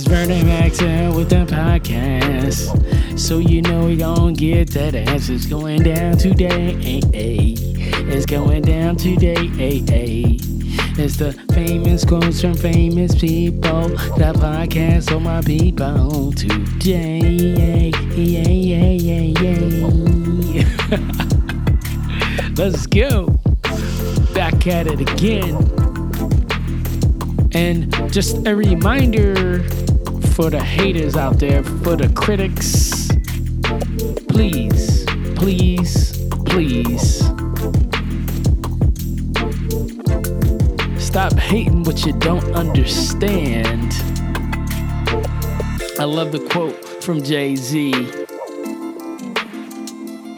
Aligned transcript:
Vernon 0.00 0.46
Maxwell 0.46 1.14
with 1.14 1.28
the 1.28 1.44
podcast. 1.44 3.18
So 3.18 3.38
you 3.38 3.60
know 3.60 3.84
we 3.84 3.96
gon' 3.96 4.32
get 4.32 4.70
that 4.70 4.94
ass. 4.94 5.28
It's 5.28 5.44
going 5.44 5.82
down 5.82 6.16
today. 6.16 7.02
It's 7.12 8.24
going 8.24 8.62
down 8.62 8.96
today. 8.96 9.50
It's 10.96 11.16
the 11.18 11.32
famous 11.52 12.06
quotes 12.06 12.40
from 12.40 12.54
famous 12.54 13.14
people. 13.14 13.90
The 14.16 14.32
podcast 14.34 15.10
for 15.10 15.20
my 15.20 15.42
people 15.42 16.32
today. 16.32 17.18
Yeah, 18.16 18.48
yeah, 18.48 18.92
yeah, 18.96 19.42
yeah. 20.56 20.98
Let's 22.56 22.86
go. 22.86 23.26
Back 24.32 24.66
at 24.66 24.86
it 24.86 25.00
again. 25.02 25.68
And 27.54 27.92
just 28.10 28.46
a 28.46 28.56
reminder 28.56 29.62
for 30.34 30.48
the 30.48 30.62
haters 30.62 31.14
out 31.14 31.38
there, 31.38 31.62
for 31.62 31.94
the 31.94 32.08
critics, 32.14 33.08
please, 34.28 35.04
please, 35.36 36.26
please 36.46 37.18
stop 40.98 41.34
hating 41.34 41.84
what 41.84 42.06
you 42.06 42.14
don't 42.14 42.44
understand. 42.54 43.92
I 45.98 46.04
love 46.04 46.32
the 46.32 46.46
quote 46.50 46.82
from 47.02 47.22
Jay 47.22 47.54
Z. 47.54 47.92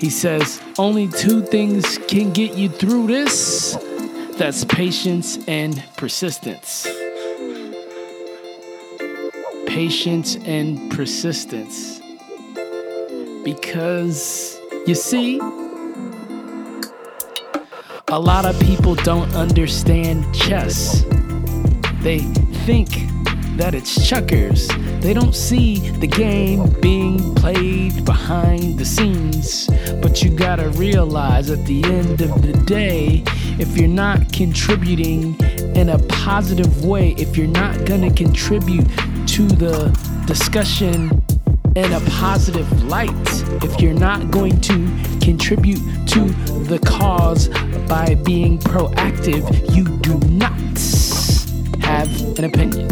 He 0.00 0.10
says, 0.10 0.60
Only 0.76 1.06
two 1.06 1.42
things 1.42 1.98
can 2.08 2.32
get 2.32 2.54
you 2.54 2.68
through 2.68 3.06
this 3.06 3.76
that's 4.36 4.64
patience 4.64 5.38
and 5.46 5.80
persistence. 5.96 7.03
Patience 9.74 10.36
and 10.44 10.88
persistence. 10.92 12.00
Because, 13.42 14.56
you 14.86 14.94
see, 14.94 15.40
a 18.06 18.20
lot 18.20 18.46
of 18.46 18.56
people 18.60 18.94
don't 18.94 19.34
understand 19.34 20.32
chess. 20.32 21.02
They 22.02 22.20
think 22.66 22.88
that 23.56 23.74
it's 23.74 24.08
checkers. 24.08 24.68
They 25.00 25.12
don't 25.12 25.34
see 25.34 25.90
the 25.90 26.06
game 26.06 26.70
being 26.80 27.34
played 27.34 28.04
behind 28.04 28.78
the 28.78 28.84
scenes. 28.84 29.68
But 30.00 30.22
you 30.22 30.30
gotta 30.30 30.68
realize 30.70 31.50
at 31.50 31.66
the 31.66 31.82
end 31.82 32.20
of 32.20 32.42
the 32.42 32.52
day, 32.64 33.24
if 33.58 33.76
you're 33.76 33.88
not 33.88 34.32
contributing 34.32 35.36
in 35.74 35.88
a 35.90 35.98
positive 36.08 36.84
way, 36.84 37.14
if 37.18 37.36
you're 37.36 37.46
not 37.46 37.84
gonna 37.84 38.12
contribute 38.12 38.86
to 39.28 39.46
the 39.46 39.90
discussion 40.26 41.22
in 41.76 41.92
a 41.92 42.00
positive 42.10 42.84
light, 42.84 43.10
if 43.64 43.80
you're 43.80 43.92
not 43.92 44.30
going 44.30 44.60
to 44.60 44.74
contribute 45.20 45.80
to 46.06 46.20
the 46.68 46.78
cause 46.86 47.48
by 47.88 48.14
being 48.24 48.58
proactive, 48.58 49.74
you 49.74 49.84
do 49.98 50.16
not 50.28 50.52
have 51.84 52.38
an 52.38 52.44
opinion 52.44 52.88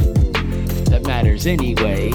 that 0.87 1.03
matters 1.07 1.47
anyway. 1.47 2.11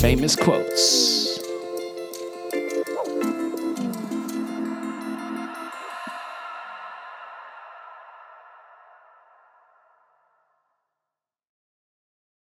Famous 0.00 0.34
quotes. 0.34 1.13